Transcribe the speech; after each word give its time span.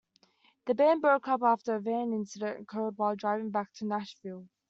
The 0.65 0.73
band 0.73 1.01
broke 1.03 1.27
up 1.27 1.43
after 1.43 1.75
a 1.75 1.79
van 1.79 2.11
accident 2.19 2.59
occurred 2.61 2.97
while 2.97 3.15
driving 3.15 3.51
back 3.51 3.71
to 3.73 3.85
Nashville. 3.85 4.47